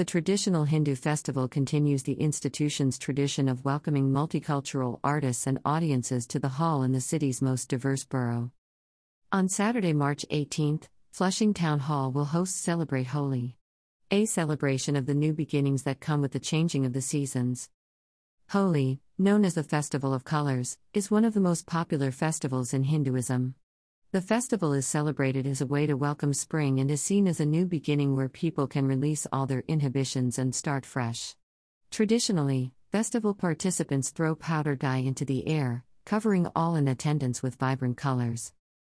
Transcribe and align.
The 0.00 0.06
traditional 0.06 0.64
Hindu 0.64 0.94
festival 0.94 1.46
continues 1.46 2.04
the 2.04 2.14
institution's 2.14 2.98
tradition 2.98 3.50
of 3.50 3.66
welcoming 3.66 4.10
multicultural 4.10 4.98
artists 5.04 5.46
and 5.46 5.58
audiences 5.62 6.26
to 6.28 6.38
the 6.38 6.48
hall 6.48 6.82
in 6.82 6.92
the 6.92 7.02
city's 7.02 7.42
most 7.42 7.68
diverse 7.68 8.06
borough. 8.06 8.50
On 9.30 9.46
Saturday, 9.46 9.92
March 9.92 10.24
18th, 10.30 10.84
Flushing 11.12 11.52
Town 11.52 11.80
Hall 11.80 12.10
will 12.12 12.24
host 12.24 12.62
Celebrate 12.62 13.08
Holi, 13.08 13.58
a 14.10 14.24
celebration 14.24 14.96
of 14.96 15.04
the 15.04 15.12
new 15.12 15.34
beginnings 15.34 15.82
that 15.82 16.00
come 16.00 16.22
with 16.22 16.32
the 16.32 16.40
changing 16.40 16.86
of 16.86 16.94
the 16.94 17.02
seasons. 17.02 17.68
Holi, 18.48 19.02
known 19.18 19.44
as 19.44 19.52
the 19.52 19.62
Festival 19.62 20.14
of 20.14 20.24
Colors, 20.24 20.78
is 20.94 21.10
one 21.10 21.26
of 21.26 21.34
the 21.34 21.40
most 21.40 21.66
popular 21.66 22.10
festivals 22.10 22.72
in 22.72 22.84
Hinduism. 22.84 23.54
The 24.12 24.20
festival 24.20 24.72
is 24.72 24.88
celebrated 24.88 25.46
as 25.46 25.60
a 25.60 25.66
way 25.66 25.86
to 25.86 25.94
welcome 25.94 26.34
spring 26.34 26.80
and 26.80 26.90
is 26.90 27.00
seen 27.00 27.28
as 27.28 27.38
a 27.38 27.46
new 27.46 27.64
beginning 27.64 28.16
where 28.16 28.28
people 28.28 28.66
can 28.66 28.88
release 28.88 29.24
all 29.30 29.46
their 29.46 29.62
inhibitions 29.68 30.36
and 30.36 30.52
start 30.52 30.84
fresh. 30.84 31.36
Traditionally, 31.92 32.72
festival 32.90 33.34
participants 33.34 34.10
throw 34.10 34.34
powder 34.34 34.74
dye 34.74 34.96
into 34.96 35.24
the 35.24 35.46
air, 35.46 35.84
covering 36.04 36.48
all 36.56 36.74
in 36.74 36.88
attendance 36.88 37.40
with 37.40 37.54
vibrant 37.54 37.98
colors. 37.98 38.52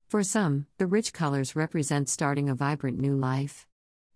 For 0.09 0.23
some, 0.23 0.65
the 0.79 0.87
rich 0.87 1.13
colors 1.13 1.55
represent 1.55 2.09
starting 2.09 2.49
a 2.49 2.55
vibrant 2.55 2.99
new 2.99 3.15
life. 3.15 3.67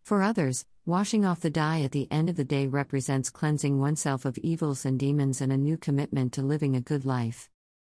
For 0.03 0.23
others, 0.23 0.65
washing 0.87 1.27
off 1.27 1.41
the 1.41 1.51
dye 1.51 1.83
at 1.83 1.93
the 1.93 2.11
end 2.11 2.31
of 2.31 2.37
the 2.37 2.45
day 2.45 2.69
represents 2.69 3.29
cleansing 3.29 3.79
oneself 3.79 4.25
of 4.25 4.39
evils 4.39 4.87
and 4.87 4.99
demons 4.99 5.43
and 5.43 5.53
a 5.53 5.59
new 5.59 5.77
commitment 5.77 6.33
to 6.33 6.43
living 6.43 6.75
a 6.75 6.81
good 6.81 7.05
life. 7.05 7.51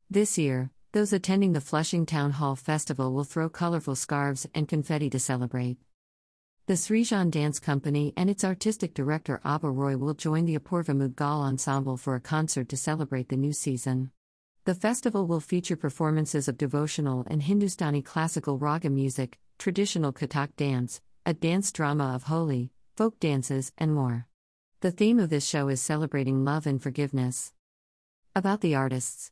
This 0.09 0.38
year, 0.38 0.71
those 0.93 1.11
attending 1.11 1.53
the 1.53 1.61
Flushing 1.61 2.05
Town 2.05 2.31
Hall 2.31 2.55
Festival 2.55 3.11
will 3.11 3.23
throw 3.23 3.49
colorful 3.49 3.95
scarves 3.95 4.47
and 4.53 4.67
confetti 4.67 5.09
to 5.09 5.20
celebrate. 5.20 5.77
The 6.67 6.75
Srijan 6.75 7.31
Dance 7.31 7.59
Company 7.59 8.13
and 8.15 8.29
its 8.29 8.43
artistic 8.43 8.93
director 8.93 9.41
Abha 9.43 9.75
Roy 9.75 9.98
will 9.98 10.13
join 10.13 10.45
the 10.45 10.57
Apurva 10.57 10.95
Mughal 10.95 11.41
Ensemble 11.41 11.98
for 11.98 12.15
a 12.15 12.21
concert 12.21 12.70
to 12.70 12.77
celebrate 12.77 13.29
the 13.29 13.35
new 13.35 13.53
season. 13.53 14.12
The 14.65 14.76
festival 14.76 15.26
will 15.26 15.40
feature 15.40 15.76
performances 15.76 16.48
of 16.48 16.59
devotional 16.59 17.25
and 17.27 17.41
Hindustani 17.41 18.03
classical 18.03 18.59
raga 18.59 18.91
music, 18.91 19.40
traditional 19.57 20.13
Kathak 20.13 20.55
dance, 20.55 21.01
a 21.25 21.34
dance 21.34 21.71
drama 21.71 22.13
of 22.13 22.23
Holi, 22.23 22.71
folk 22.96 23.20
dances, 23.20 23.71
and 23.79 23.96
more. 23.96 24.27
The 24.81 24.91
theme 24.91 25.20
of 25.20 25.31
this 25.31 25.46
show 25.46 25.70
is 25.70 25.81
celebrating 25.81 26.46
love 26.46 26.68
and 26.68 26.81
forgiveness. 26.81 27.51
About 28.35 28.62
the 28.62 28.75
artists 28.75 29.31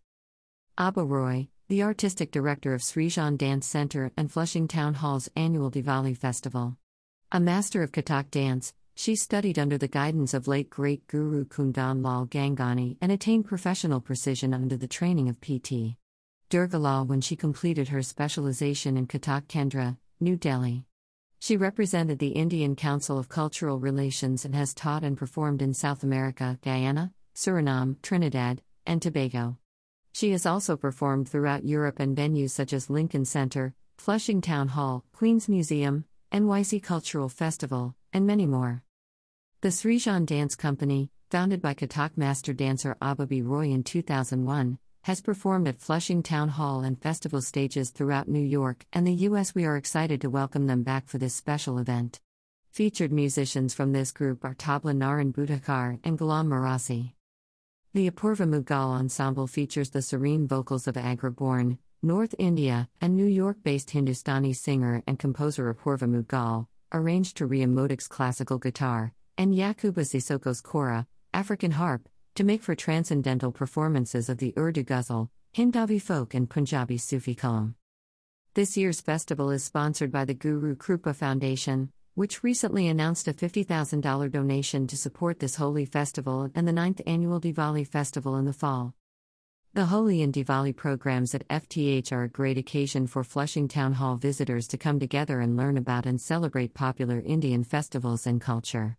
Abha 0.78 1.08
Roy, 1.08 1.50
the 1.68 1.84
artistic 1.84 2.32
director 2.32 2.74
of 2.74 2.82
Srijan 2.82 3.38
Dance 3.38 3.68
Center 3.68 4.12
and 4.16 4.32
Flushing 4.32 4.68
Town 4.68 4.94
Hall's 4.94 5.30
annual 5.36 5.70
Diwali 5.70 6.18
festival. 6.18 6.78
A 7.32 7.40
master 7.40 7.84
of 7.84 7.92
Kathak 7.92 8.32
dance, 8.32 8.74
she 8.96 9.16
studied 9.16 9.60
under 9.60 9.78
the 9.78 9.90
guidance 9.90 10.34
of 10.34 10.48
late 10.48 10.70
great 10.70 11.06
Guru 11.08 11.46
Kundan 11.46 12.04
Lal 12.04 12.26
Gangani 12.26 12.98
and 13.02 13.12
attained 13.12 13.46
professional 13.46 14.00
precision 14.00 14.54
under 14.54 14.78
the 14.78 14.88
training 14.88 15.28
of 15.28 15.42
PT. 15.42 15.98
Durgalal 16.50 17.06
when 17.06 17.22
she 17.22 17.36
completed 17.36 17.90
her 17.90 18.02
specialization 18.02 18.96
in 18.96 19.08
Kathak 19.08 19.48
Kendra, 19.48 19.98
New 20.20 20.38
Delhi. 20.38 20.86
She 21.40 21.58
represented 21.58 22.20
the 22.20 22.30
Indian 22.30 22.76
Council 22.76 23.18
of 23.18 23.30
Cultural 23.30 23.80
Relations 23.80 24.46
and 24.46 24.56
has 24.56 24.74
taught 24.74 25.04
and 25.04 25.18
performed 25.18 25.62
in 25.62 25.74
South 25.74 26.04
America, 26.04 26.60
Guyana, 26.62 27.12
Suriname, 27.36 28.02
Trinidad, 28.02 28.62
and 28.86 29.02
Tobago. 29.02 29.58
She 30.14 30.32
has 30.32 30.46
also 30.46 30.76
performed 30.76 31.30
throughout 31.30 31.66
Europe 31.66 32.00
and 32.00 32.16
venues 32.16 32.52
such 32.52 32.74
as 32.74 32.90
Lincoln 32.90 33.26
Center, 33.26 33.74
Flushing 33.98 34.42
Town 34.42 34.70
Hall, 34.70 35.06
Queen's 35.14 35.48
Museum, 35.48 36.06
NYC 36.32 36.84
Cultural 36.84 37.30
Festival, 37.30 37.96
and 38.12 38.26
many 38.26 38.46
more. 38.46 38.84
The 39.62 39.70
Srijan 39.70 40.26
Dance 40.26 40.56
Company, 40.56 41.12
founded 41.30 41.62
by 41.62 41.74
Kathak 41.74 42.18
master 42.18 42.52
dancer 42.52 42.98
Abha 43.02 43.28
B. 43.28 43.42
Roy 43.42 43.70
in 43.70 43.84
2001, 43.84 44.80
has 45.04 45.22
performed 45.22 45.68
at 45.68 45.80
Flushing 45.80 46.22
Town 46.22 46.50
Hall 46.50 46.82
and 46.82 47.02
festival 47.02 47.42
stages 47.42 47.90
throughout 47.90 48.28
New 48.28 48.44
York 48.44 48.86
and 48.94 49.08
the 49.08 49.14
U.S. 49.14 49.56
We 49.56 49.66
are 49.66 49.78
excited 49.78 50.22
to 50.22 50.30
welcome 50.30 50.68
them 50.68 50.84
back 50.84 51.08
for 51.08 51.18
this 51.18 51.34
special 51.34 51.78
event. 51.78 52.20
Featured 52.72 53.12
musicians 53.12 53.74
from 53.74 53.92
this 53.92 54.12
group 54.12 54.46
are 54.46 54.56
Tabla 54.56 54.96
Naran 54.96 55.34
Budhakar 55.34 56.00
and 56.04 56.20
Ghulam 56.20 56.48
Marasi. 56.48 57.14
The 57.94 58.10
Apurva 58.10 58.48
Mughal 58.48 58.98
ensemble 58.98 59.48
features 59.48 59.90
the 59.90 60.02
serene 60.02 60.48
vocals 60.48 60.88
of 60.88 60.96
Agra 60.96 61.30
born, 61.30 61.78
North 62.02 62.34
India, 62.40 62.88
and 63.02 63.18
New 63.18 63.26
York 63.26 63.58
based 63.64 63.90
Hindustani 63.90 64.54
singer 64.54 65.04
and 65.06 65.20
composer 65.20 65.74
Apurva 65.74 66.08
Mughal, 66.08 66.68
arranged 66.94 67.36
to 67.36 67.46
Ria 67.46 67.68
Modic's 67.68 68.08
classical 68.08 68.60
guitar, 68.60 69.12
and 69.38 69.54
Yacouba 69.54 70.06
Sissoko's 70.06 70.62
kora, 70.62 71.06
African 71.34 71.72
harp, 71.72 72.08
to 72.36 72.46
make 72.46 72.64
for 72.64 72.76
transcendental 72.76 73.52
performances 73.52 74.30
of 74.30 74.38
the 74.38 74.54
Urdu 74.58 74.84
ghazal, 74.84 75.28
Hindavi 75.54 76.02
folk, 76.02 76.34
and 76.34 76.50
Punjabi 76.50 76.98
Sufi 76.98 77.36
kalam. 77.36 77.74
This 78.54 78.78
year's 78.78 79.02
festival 79.02 79.52
is 79.52 79.66
sponsored 79.66 80.14
by 80.14 80.24
the 80.24 80.34
Guru 80.34 80.78
Krupa 80.78 81.14
Foundation, 81.14 81.92
which 82.14 82.44
recently 82.44 82.88
announced 82.88 83.28
a 83.28 83.34
$50,000 83.34 84.32
donation 84.32 84.86
to 84.88 84.98
support 84.98 85.40
this 85.40 85.56
Holi 85.56 85.86
festival 85.86 86.50
and 86.54 86.68
the 86.68 86.74
9th 86.74 87.02
annual 87.08 87.40
Diwali 87.40 87.88
festival 87.88 88.36
in 88.36 88.46
the 88.46 88.54
fall. 88.54 88.94
The 89.74 89.86
Holi 89.86 90.22
and 90.22 90.34
Diwali 90.34 90.76
programs 90.76 91.34
at 91.34 91.48
FTH 91.48 92.12
are 92.12 92.24
a 92.24 92.30
great 92.30 92.58
occasion 92.58 93.08
for 93.08 93.24
Flushing 93.24 93.70
Town 93.70 93.94
Hall 93.94 94.18
visitors 94.18 94.68
to 94.68 94.78
come 94.78 95.00
together 95.00 95.40
and 95.40 95.56
learn 95.56 95.78
about 95.78 96.06
and 96.06 96.20
celebrate 96.20 96.74
popular 96.74 97.22
Indian 97.22 97.64
festivals 97.64 98.28
and 98.28 98.42
culture. 98.42 98.98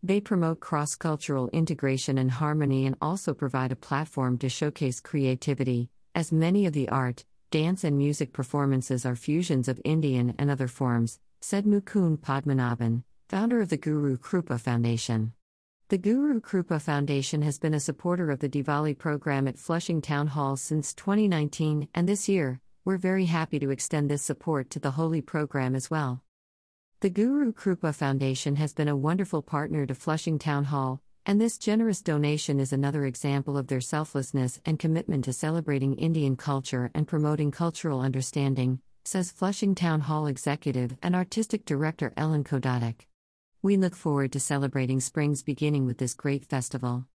They 0.00 0.20
promote 0.20 0.60
cross 0.60 0.94
cultural 0.94 1.48
integration 1.48 2.18
and 2.18 2.30
harmony 2.30 2.86
and 2.86 2.94
also 3.02 3.34
provide 3.34 3.72
a 3.72 3.76
platform 3.76 4.38
to 4.38 4.48
showcase 4.48 5.00
creativity, 5.00 5.90
as 6.14 6.30
many 6.30 6.66
of 6.66 6.72
the 6.72 6.88
art, 6.88 7.24
dance, 7.50 7.82
and 7.82 7.98
music 7.98 8.32
performances 8.32 9.04
are 9.04 9.16
fusions 9.16 9.66
of 9.66 9.80
Indian 9.84 10.36
and 10.38 10.50
other 10.50 10.68
forms, 10.68 11.18
said 11.44 11.64
Mukund 11.64 12.20
Padmanabhan, 12.20 13.02
founder 13.28 13.60
of 13.60 13.68
the 13.68 13.76
Guru 13.76 14.16
Krupa 14.16 14.60
Foundation. 14.60 15.32
The 15.88 15.98
Guru 15.98 16.40
Krupa 16.40 16.80
Foundation 16.80 17.42
has 17.42 17.58
been 17.58 17.74
a 17.74 17.80
supporter 17.80 18.30
of 18.30 18.38
the 18.38 18.48
Diwali 18.48 18.96
program 18.96 19.48
at 19.48 19.58
Flushing 19.58 20.00
Town 20.00 20.28
Hall 20.28 20.56
since 20.56 20.94
2019, 20.94 21.88
and 21.96 22.08
this 22.08 22.28
year, 22.28 22.60
we're 22.84 22.96
very 22.96 23.24
happy 23.24 23.58
to 23.58 23.70
extend 23.70 24.08
this 24.08 24.22
support 24.22 24.70
to 24.70 24.78
the 24.78 24.92
Holi 24.92 25.20
program 25.20 25.74
as 25.74 25.90
well. 25.90 26.22
The 27.00 27.10
Guru 27.10 27.52
Krupa 27.52 27.92
Foundation 27.92 28.54
has 28.56 28.72
been 28.72 28.88
a 28.88 28.96
wonderful 28.96 29.42
partner 29.42 29.84
to 29.84 29.96
Flushing 29.96 30.38
Town 30.38 30.66
Hall, 30.66 31.02
and 31.26 31.40
this 31.40 31.58
generous 31.58 32.02
donation 32.02 32.60
is 32.60 32.72
another 32.72 33.04
example 33.04 33.58
of 33.58 33.66
their 33.66 33.80
selflessness 33.80 34.60
and 34.64 34.78
commitment 34.78 35.24
to 35.24 35.32
celebrating 35.32 35.94
Indian 35.94 36.36
culture 36.36 36.92
and 36.94 37.08
promoting 37.08 37.50
cultural 37.50 38.00
understanding, 38.00 38.78
says 39.04 39.30
Flushing 39.30 39.74
Town 39.74 40.02
Hall 40.02 40.26
executive 40.26 40.96
and 41.02 41.14
artistic 41.14 41.64
director 41.64 42.12
Ellen 42.16 42.44
Kodadek. 42.44 43.06
We 43.62 43.76
look 43.76 43.94
forward 43.94 44.32
to 44.32 44.40
celebrating 44.40 45.00
spring's 45.00 45.42
beginning 45.42 45.86
with 45.86 45.98
this 45.98 46.14
great 46.14 46.44
festival. 46.44 47.06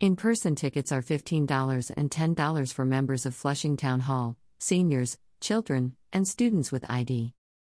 In 0.00 0.16
person 0.16 0.54
tickets 0.54 0.92
are 0.92 1.02
$15 1.02 1.90
and 1.96 2.10
$10 2.10 2.72
for 2.72 2.84
members 2.84 3.26
of 3.26 3.34
Flushing 3.34 3.76
Town 3.76 4.00
Hall, 4.00 4.36
seniors, 4.58 5.18
children, 5.40 5.96
and 6.12 6.26
students 6.26 6.70
with 6.70 6.90
ID. 6.90 7.32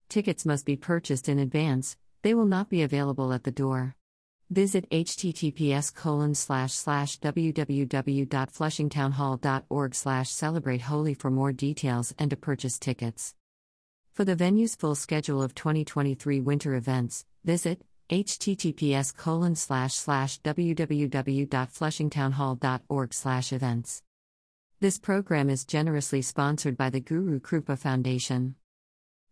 Tickets 0.08 0.44
must 0.44 0.66
be 0.66 0.76
purchased 0.76 1.28
in 1.28 1.38
advance, 1.38 1.96
they 2.22 2.34
will 2.34 2.46
not 2.46 2.68
be 2.68 2.82
available 2.82 3.32
at 3.32 3.44
the 3.44 3.50
door. 3.50 3.96
Visit 4.50 4.90
https 4.90 5.94
colon 5.94 6.34
slash 6.34 6.72
slash 6.72 7.20
www.flushingtownhall.org 7.20 9.94
slash 9.94 10.30
celebrate 10.30 10.80
holi 10.80 11.14
for 11.14 11.30
more 11.30 11.52
details 11.52 12.12
and 12.18 12.30
to 12.30 12.36
purchase 12.36 12.80
tickets. 12.80 13.36
For 14.12 14.24
the 14.24 14.34
venue's 14.34 14.74
full 14.74 14.96
schedule 14.96 15.40
of 15.40 15.54
2023 15.54 16.40
winter 16.40 16.74
events, 16.74 17.24
visit 17.44 17.84
https 18.10 19.16
colon 19.16 19.54
slash 19.54 19.94
slash 19.94 20.40
www.flushingtownhall.org 20.40 23.14
slash 23.14 23.52
events. 23.52 24.02
This 24.80 24.98
program 24.98 25.48
is 25.48 25.64
generously 25.64 26.22
sponsored 26.22 26.76
by 26.76 26.90
the 26.90 26.98
Guru 26.98 27.38
Krupa 27.38 27.78
Foundation. 27.78 28.56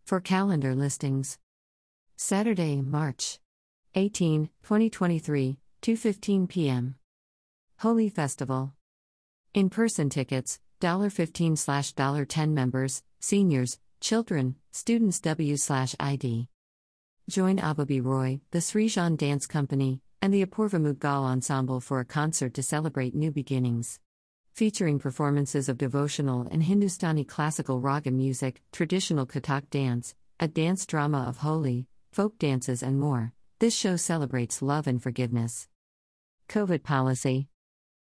For 0.05 0.21
calendar 0.21 0.75
listings, 0.75 1.37
Saturday, 2.15 2.81
March 2.81 3.41
18, 3.95 4.49
2023, 4.61 5.57
2:15 5.81 6.47
p.m. 6.47 6.95
Holi 7.79 8.09
Festival. 8.09 8.73
In-person 9.55 10.09
tickets, 10.09 10.59
$15 10.79 11.53
$10 11.55 12.53
members, 12.53 13.01
seniors, 13.19 13.79
children, 13.99 14.55
students 14.71 15.19
W/ID. 15.21 16.47
Join 17.27 17.57
Abha 17.57 17.87
B. 17.87 17.99
Roy, 17.99 18.41
the 18.51 18.59
Srijan 18.59 19.17
Dance 19.17 19.47
Company, 19.47 20.01
and 20.21 20.31
the 20.31 20.45
Apurva 20.45 20.79
Mughal 20.79 21.23
Ensemble 21.23 21.79
for 21.79 21.99
a 21.99 22.05
concert 22.05 22.53
to 22.53 22.63
celebrate 22.63 23.15
new 23.15 23.31
beginnings. 23.31 23.99
Featuring 24.53 24.99
performances 24.99 25.67
of 25.67 25.79
devotional 25.79 26.47
and 26.51 26.61
Hindustani 26.61 27.23
classical 27.23 27.79
raga 27.79 28.11
music, 28.11 28.61
traditional 28.71 29.25
Kathak 29.25 29.69
dance, 29.71 30.13
a 30.39 30.47
dance 30.47 30.85
drama 30.85 31.25
of 31.27 31.37
Holi, 31.37 31.87
folk 32.11 32.37
dances, 32.37 32.83
and 32.83 32.99
more. 32.99 33.33
This 33.59 33.75
show 33.75 33.97
celebrates 33.97 34.61
love 34.61 34.87
and 34.87 35.03
forgiveness. 35.03 35.67
COVID 36.47 36.81
policy. 36.81 37.49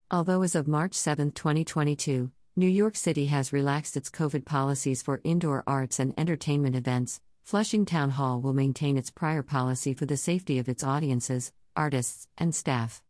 Although 0.08 0.42
as 0.42 0.54
of 0.54 0.68
March 0.68 0.94
7, 0.94 1.32
2022, 1.32 2.30
New 2.54 2.68
York 2.68 2.94
City 2.94 3.26
has 3.26 3.52
relaxed 3.52 3.96
its 3.96 4.08
COVID 4.08 4.44
policies 4.44 5.02
for 5.02 5.20
indoor 5.24 5.64
arts 5.66 5.98
and 5.98 6.14
entertainment 6.16 6.76
events, 6.76 7.20
Flushing 7.42 7.84
Town 7.84 8.10
Hall 8.10 8.40
will 8.40 8.52
maintain 8.52 8.96
its 8.96 9.10
prior 9.10 9.42
policy 9.42 9.94
for 9.94 10.06
the 10.06 10.16
safety 10.16 10.60
of 10.60 10.68
its 10.68 10.84
audiences, 10.84 11.52
artists, 11.74 12.28
and 12.38 12.54
staff. 12.54 13.02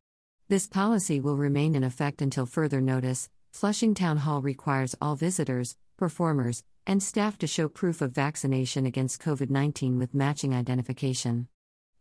This 0.49 0.67
policy 0.67 1.21
will 1.21 1.37
remain 1.37 1.75
in 1.75 1.85
effect 1.85 2.23
until 2.23 2.47
further 2.47 2.81
notice. 2.81 3.29
Flushing 3.53 3.93
Town 3.93 4.17
Hall 4.17 4.41
requires 4.41 4.97
all 5.03 5.17
visitors, 5.17 5.77
performers, 5.99 6.65
and 6.87 7.03
staff 7.03 7.37
to 7.37 7.47
show 7.47 7.69
proof 7.69 8.01
of 8.01 8.13
vaccination 8.13 8.87
against 8.87 9.21
COVID 9.21 9.51
19 9.51 9.99
with 9.99 10.15
matching 10.15 10.55
identification. 10.55 11.49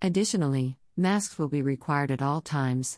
Additionally, 0.03 0.77
masks 0.97 1.37
will 1.37 1.47
be 1.47 1.61
required 1.61 2.09
at 2.09 2.23
all 2.23 2.41
times. 2.41 2.97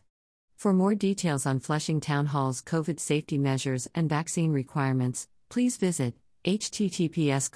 For 0.56 0.72
more 0.72 0.96
details 0.96 1.46
on 1.46 1.60
Flushing 1.60 2.00
Town 2.00 2.28
Hall's 2.28 2.62
COVID 2.62 2.98
safety 2.98 3.38
measures 3.38 3.90
and 3.94 4.08
vaccine 4.08 4.54
requirements, 4.54 5.28
please 5.50 5.76
visit 5.76 6.14
https 6.46 7.50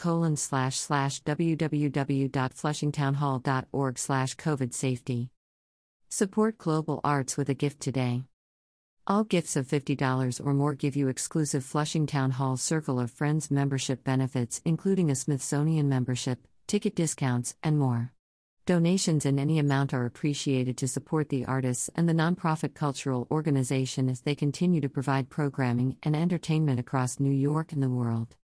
www.flushingtownhall.org 1.23 3.99
slash 3.99 4.35
covid 4.35 4.73
safety. 4.73 5.29
Support 6.09 6.57
global 6.57 6.99
arts 7.03 7.37
with 7.37 7.49
a 7.49 7.53
gift 7.53 7.79
today. 7.79 8.23
All 9.05 9.23
gifts 9.23 9.55
of 9.55 9.67
$50 9.67 10.45
or 10.45 10.53
more 10.53 10.73
give 10.73 10.97
you 10.97 11.07
exclusive 11.07 11.63
Flushing 11.63 12.05
Town 12.05 12.31
Hall 12.31 12.57
Circle 12.57 12.99
of 12.99 13.11
Friends 13.11 13.49
membership 13.49 14.03
benefits, 14.03 14.61
including 14.65 15.09
a 15.09 15.15
Smithsonian 15.15 15.87
membership, 15.87 16.45
ticket 16.67 16.95
discounts, 16.95 17.55
and 17.63 17.79
more. 17.79 18.11
Donations 18.67 19.25
in 19.25 19.39
any 19.39 19.57
amount 19.59 19.93
are 19.93 20.05
appreciated 20.05 20.75
to 20.75 20.89
support 20.89 21.29
the 21.29 21.45
artists 21.45 21.89
and 21.95 22.09
the 22.09 22.13
nonprofit 22.13 22.73
cultural 22.73 23.25
organization 23.31 24.09
as 24.09 24.19
they 24.19 24.35
continue 24.35 24.81
to 24.81 24.89
provide 24.89 25.29
programming 25.29 25.95
and 26.03 26.17
entertainment 26.17 26.77
across 26.77 27.17
New 27.17 27.31
York 27.31 27.71
and 27.71 27.81
the 27.81 27.89
world. 27.89 28.35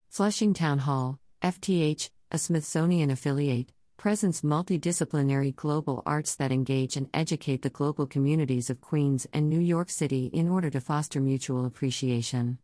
Flushing 0.09 0.55
Town 0.55 0.79
Hall, 0.79 1.19
FTH, 1.43 2.09
a 2.31 2.39
Smithsonian 2.39 3.11
affiliate, 3.11 3.71
presents 3.97 4.41
multidisciplinary 4.41 5.55
global 5.55 6.03
arts 6.05 6.35
that 6.35 6.51
engage 6.51 6.97
and 6.97 7.09
educate 7.13 7.61
the 7.61 7.69
global 7.69 8.05
communities 8.05 8.69
of 8.69 8.81
Queens 8.81 9.27
and 9.33 9.49
New 9.49 9.59
York 9.59 9.89
City 9.89 10.27
in 10.33 10.49
order 10.49 10.69
to 10.69 10.81
foster 10.81 11.21
mutual 11.21 11.65
appreciation. 11.65 12.57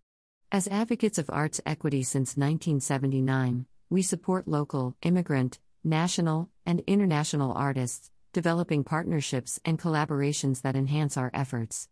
As 0.51 0.67
advocates 0.67 1.17
of 1.17 1.29
arts 1.29 1.61
equity 1.65 2.03
since 2.03 2.35
1979, 2.35 3.65
we 3.89 4.01
support 4.01 4.47
local, 4.47 4.95
immigrant, 5.01 5.59
national, 5.83 6.49
and 6.65 6.81
international 6.87 7.53
artists, 7.53 8.11
developing 8.33 8.83
partnerships 8.83 9.59
and 9.65 9.79
collaborations 9.79 10.61
that 10.61 10.75
enhance 10.75 11.17
our 11.17 11.31
efforts. 11.33 11.87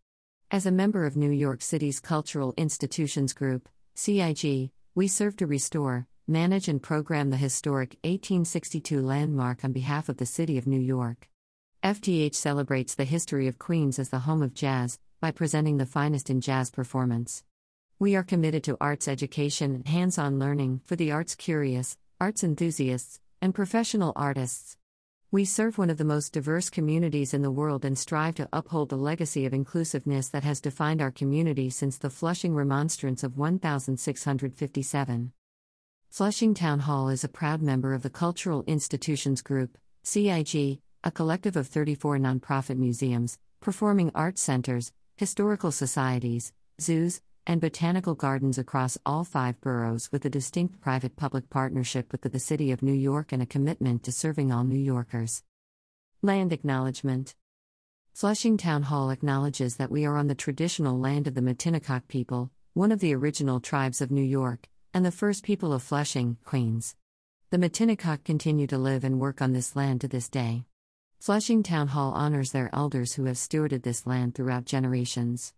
As 0.52 0.66
a 0.66 0.72
member 0.72 1.06
of 1.06 1.18
New 1.18 1.32
York 1.32 1.62
City's 1.62 2.00
Cultural 2.00 2.54
Institutions 2.58 3.34
Group, 3.34 3.70
CIG, 3.96 4.72
we 4.96 5.08
serve 5.08 5.36
to 5.38 5.48
restore, 5.48 6.08
manage 6.30 6.68
and 6.68 6.84
program 6.84 7.30
the 7.30 7.38
historic 7.38 7.92
1862 8.04 9.02
landmark 9.02 9.64
on 9.64 9.72
behalf 9.72 10.10
of 10.10 10.18
the 10.18 10.26
City 10.26 10.58
of 10.58 10.68
New 10.68 10.80
York. 10.80 11.30
FTH 11.82 12.36
celebrates 12.36 12.96
the 12.96 13.06
history 13.06 13.48
of 13.48 13.58
Queens 13.58 13.98
as 13.98 14.10
the 14.10 14.20
home 14.20 14.42
of 14.42 14.54
jazz 14.54 15.00
by 15.22 15.32
presenting 15.32 15.78
the 15.78 15.86
finest 15.86 16.30
in 16.30 16.42
jazz 16.42 16.70
performance. 16.70 17.46
We 17.98 18.14
are 18.18 18.24
committed 18.24 18.66
to 18.66 18.76
arts 18.82 19.08
education 19.08 19.74
and 19.74 19.88
hands 19.88 20.18
on 20.18 20.38
learning 20.38 20.82
for 20.84 20.98
the 20.98 21.14
arts 21.14 21.34
curious, 21.34 21.98
arts 22.20 22.44
enthusiasts, 22.44 23.22
and 23.42 23.56
professional 23.56 24.12
artists. 24.18 24.76
We 25.32 25.46
serve 25.46 25.78
one 25.78 25.90
of 25.90 25.98
the 25.98 26.04
most 26.04 26.34
diverse 26.34 26.70
communities 26.70 27.34
in 27.34 27.42
the 27.42 27.52
world 27.52 27.86
and 27.86 27.98
strive 27.98 28.36
to 28.36 28.50
uphold 28.52 28.90
the 28.90 28.98
legacy 28.98 29.46
of 29.46 29.54
inclusiveness 29.54 30.28
that 30.30 30.44
has 30.44 30.60
defined 30.60 31.02
our 31.02 31.12
community 31.12 31.70
since 31.70 31.98
the 31.98 32.10
Flushing 32.10 32.54
Remonstrance 32.54 33.24
of 33.24 33.38
1657. 33.38 35.32
Flushing 36.10 36.56
Town 36.56 36.80
Hall 36.80 37.10
is 37.10 37.24
a 37.24 37.30
proud 37.30 37.62
member 37.62 37.94
of 37.94 38.02
the 38.02 38.10
Cultural 38.10 38.64
Institutions 38.66 39.44
Group, 39.44 39.78
CIG, 40.04 40.80
a 41.04 41.12
collective 41.12 41.56
of 41.56 41.68
34 41.68 42.18
nonprofit 42.18 42.78
museums, 42.78 43.38
performing 43.60 44.12
arts 44.16 44.42
centers, 44.42 44.92
historical 45.16 45.72
societies, 45.72 46.54
zoos, 46.82 47.22
and 47.46 47.62
botanical 47.62 48.16
gardens 48.16 48.58
across 48.58 48.98
all 49.06 49.24
five 49.24 49.62
boroughs 49.62 50.12
with 50.12 50.26
a 50.26 50.30
distinct 50.30 50.82
private 50.82 51.16
public 51.16 51.52
partnership 51.52 52.12
with 52.12 52.22
the 52.22 52.40
City 52.40 52.72
of 52.72 52.82
New 52.82 52.94
York 52.94 53.32
and 53.32 53.44
a 53.44 53.46
commitment 53.46 54.02
to 54.04 54.12
serving 54.12 54.52
all 54.52 54.64
New 54.64 54.80
Yorkers. 54.80 55.44
Land 56.24 56.52
Acknowledgement 56.52 57.36
Flushing 58.14 58.58
Town 58.58 58.84
Hall 58.84 59.12
acknowledges 59.12 59.76
that 59.76 59.92
we 59.92 60.04
are 60.04 60.18
on 60.18 60.28
the 60.28 60.36
traditional 60.36 60.98
land 60.98 61.28
of 61.28 61.36
the 61.36 61.42
Matinecock 61.42 62.08
people, 62.08 62.50
one 62.74 62.92
of 62.92 63.02
the 63.02 63.14
original 63.14 63.60
tribes 63.60 64.02
of 64.02 64.10
New 64.10 64.24
York, 64.24 64.68
and 64.94 65.06
the 65.06 65.12
first 65.12 65.44
people 65.44 65.74
of 65.74 65.84
Flushing, 65.84 66.38
Queens. 66.44 66.96
The 67.50 67.58
Matinecock 67.58 68.24
continue 68.24 68.68
to 68.68 68.78
live 68.78 69.04
and 69.04 69.20
work 69.20 69.42
on 69.42 69.54
this 69.54 69.76
land 69.76 70.02
to 70.02 70.08
this 70.08 70.30
day. 70.30 70.66
Flushing 71.20 71.64
Town 71.64 71.88
Hall 71.88 72.12
honors 72.12 72.52
their 72.52 72.70
elders 72.74 73.14
who 73.14 73.26
have 73.26 73.38
stewarded 73.38 73.84
this 73.84 74.06
land 74.06 74.36
throughout 74.36 74.66
generations. 74.66 75.54